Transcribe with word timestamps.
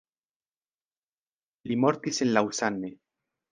Li 1.71 1.79
mortis 1.85 2.23
en 2.27 2.33
Lausanne. 2.39 2.93